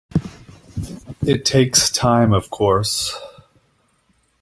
It 1.21 1.45
takes 1.45 1.91
time 1.91 2.33
of 2.33 2.49
course. 2.49 3.15